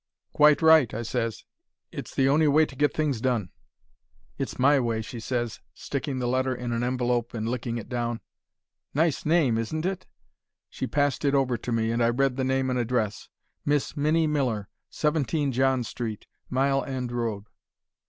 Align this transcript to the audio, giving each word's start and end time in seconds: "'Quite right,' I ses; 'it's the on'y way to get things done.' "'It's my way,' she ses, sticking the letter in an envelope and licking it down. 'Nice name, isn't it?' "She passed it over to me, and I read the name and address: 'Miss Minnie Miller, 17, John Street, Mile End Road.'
"'Quite 0.33 0.63
right,' 0.63 0.95
I 0.95 1.03
ses; 1.03 1.45
'it's 1.91 2.15
the 2.15 2.27
on'y 2.27 2.47
way 2.47 2.65
to 2.65 2.75
get 2.75 2.91
things 2.91 3.21
done.' 3.21 3.51
"'It's 4.39 4.57
my 4.57 4.79
way,' 4.79 5.03
she 5.03 5.19
ses, 5.19 5.59
sticking 5.75 6.17
the 6.17 6.27
letter 6.27 6.55
in 6.55 6.71
an 6.71 6.81
envelope 6.83 7.35
and 7.35 7.47
licking 7.47 7.77
it 7.77 7.87
down. 7.87 8.19
'Nice 8.95 9.27
name, 9.27 9.59
isn't 9.59 9.85
it?' 9.85 10.07
"She 10.71 10.87
passed 10.87 11.23
it 11.23 11.35
over 11.35 11.55
to 11.55 11.71
me, 11.71 11.91
and 11.91 12.01
I 12.01 12.09
read 12.09 12.35
the 12.35 12.43
name 12.43 12.71
and 12.71 12.79
address: 12.79 13.29
'Miss 13.63 13.95
Minnie 13.95 14.25
Miller, 14.25 14.69
17, 14.89 15.51
John 15.51 15.83
Street, 15.83 16.25
Mile 16.49 16.83
End 16.83 17.11
Road.' 17.11 17.45